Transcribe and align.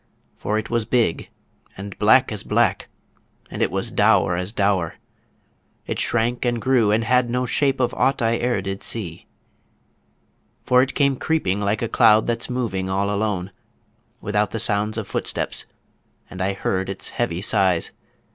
For 0.35 0.57
it 0.57 0.71
was 0.71 0.83
big 0.83 1.29
and 1.77 1.95
black 1.99 2.31
as 2.31 2.41
black, 2.43 2.87
and 3.51 3.61
it 3.61 3.69
was 3.69 3.91
dour 3.91 4.35
as 4.35 4.51
dour, 4.51 4.95
It 5.85 5.99
shrank 5.99 6.43
and 6.43 6.59
grew 6.59 6.89
and 6.89 7.03
had 7.03 7.29
no 7.29 7.45
shape 7.45 7.79
of 7.79 7.93
aught 7.93 8.19
I 8.19 8.33
e'er 8.37 8.63
did 8.63 8.81
see. 8.81 9.27
For 10.63 10.81
it 10.81 10.95
came 10.95 11.17
creeping 11.17 11.61
like 11.61 11.83
a 11.83 11.87
cloud 11.87 12.25
that's 12.25 12.49
moving 12.49 12.89
all 12.89 13.11
alone, 13.13 13.51
Without 14.21 14.49
the 14.49 14.59
sound 14.59 14.97
of 14.97 15.07
footsteps... 15.07 15.67
and 16.31 16.41
I 16.41 16.53
heard 16.53 16.89
its 16.89 17.09
heavy 17.09 17.39
sighs 17.43 17.91